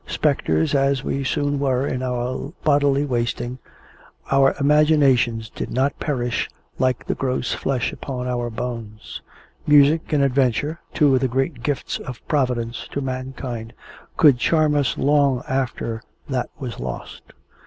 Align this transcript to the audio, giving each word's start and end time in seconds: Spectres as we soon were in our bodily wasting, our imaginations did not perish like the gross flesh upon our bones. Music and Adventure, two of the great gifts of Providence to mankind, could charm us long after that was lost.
Spectres 0.07 0.73
as 0.73 1.03
we 1.03 1.23
soon 1.23 1.59
were 1.59 1.85
in 1.85 2.01
our 2.01 2.51
bodily 2.63 3.05
wasting, 3.05 3.59
our 4.31 4.55
imaginations 4.59 5.47
did 5.47 5.69
not 5.69 5.99
perish 5.99 6.49
like 6.79 7.05
the 7.05 7.13
gross 7.13 7.53
flesh 7.53 7.93
upon 7.93 8.25
our 8.27 8.49
bones. 8.49 9.21
Music 9.67 10.11
and 10.11 10.23
Adventure, 10.23 10.79
two 10.95 11.13
of 11.13 11.21
the 11.21 11.27
great 11.27 11.61
gifts 11.61 11.99
of 11.99 12.27
Providence 12.27 12.87
to 12.91 12.99
mankind, 12.99 13.73
could 14.17 14.39
charm 14.39 14.73
us 14.73 14.97
long 14.97 15.43
after 15.47 16.01
that 16.27 16.49
was 16.59 16.79
lost. 16.79 17.21